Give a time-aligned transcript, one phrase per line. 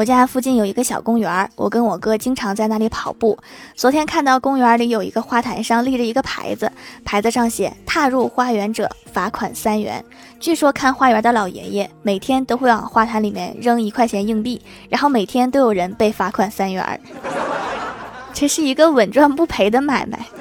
[0.00, 3.38] 我家附近有一个小公园我跟我哥经常在那里跑步。
[3.74, 6.72] 昨天看到公园里有一个花坛上立着一个牌子
[7.04, 10.02] 牌子上写踏入花园者罚款三元。
[10.40, 14.58] 据说看花园的老爷爷每天都会往花坛里面扔一块钱硬币
[14.88, 16.98] 然后每天都有人被罚款三元。
[18.32, 20.39] 这是一个稳赚不赔的买卖。